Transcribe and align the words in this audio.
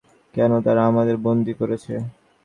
কেন 0.33 0.51
তারা 0.65 0.81
আমাদের 0.89 1.15
বন্দি 1.25 1.53
করেছে? 1.59 1.93